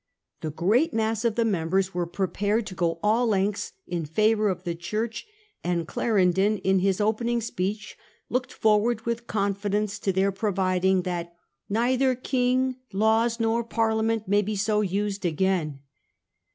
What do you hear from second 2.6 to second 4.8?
to go all lengths in favour of the